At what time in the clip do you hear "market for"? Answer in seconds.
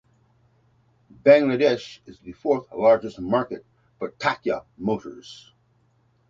3.19-4.09